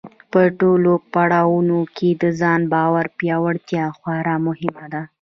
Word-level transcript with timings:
په 0.31 0.41
ټولو 0.59 0.91
پړاوونو 1.13 1.79
کې 1.95 2.09
د 2.21 2.23
ځان 2.39 2.61
باور 2.73 3.05
پیاوړتیا 3.17 3.85
خورا 3.97 4.35
مهمه 4.47 4.85
ده. 4.93 5.01